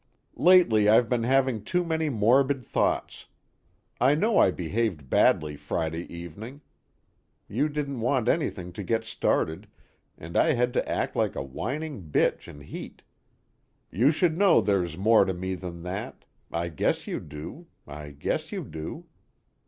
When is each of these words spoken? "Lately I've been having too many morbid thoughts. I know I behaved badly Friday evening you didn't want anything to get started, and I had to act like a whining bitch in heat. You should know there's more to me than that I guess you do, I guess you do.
"Lately 0.39 0.89
I've 0.89 1.09
been 1.09 1.25
having 1.25 1.63
too 1.63 1.85
many 1.85 2.09
morbid 2.09 2.65
thoughts. 2.65 3.27
I 3.99 4.15
know 4.15 4.39
I 4.39 4.49
behaved 4.49 5.11
badly 5.11 5.55
Friday 5.55 6.11
evening 6.11 6.61
you 7.47 7.69
didn't 7.69 8.01
want 8.01 8.27
anything 8.27 8.73
to 8.73 8.83
get 8.83 9.03
started, 9.05 9.67
and 10.17 10.35
I 10.35 10.53
had 10.53 10.73
to 10.73 10.89
act 10.89 11.15
like 11.15 11.35
a 11.35 11.43
whining 11.43 12.09
bitch 12.09 12.47
in 12.47 12.61
heat. 12.61 13.03
You 13.91 14.09
should 14.09 14.39
know 14.39 14.59
there's 14.59 14.97
more 14.97 15.23
to 15.23 15.35
me 15.35 15.53
than 15.53 15.83
that 15.83 16.25
I 16.51 16.69
guess 16.69 17.05
you 17.05 17.19
do, 17.19 17.67
I 17.85 18.09
guess 18.09 18.51
you 18.51 18.63
do. 18.63 19.05